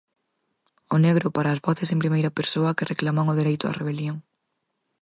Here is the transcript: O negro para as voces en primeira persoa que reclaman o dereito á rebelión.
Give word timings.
O 0.95 0.97
negro 1.05 1.27
para 1.35 1.49
as 1.51 1.63
voces 1.65 1.89
en 1.93 2.01
primeira 2.03 2.35
persoa 2.39 2.75
que 2.77 2.89
reclaman 2.91 3.29
o 3.31 3.37
dereito 3.39 3.65
á 3.69 3.71
rebelión. 3.79 4.17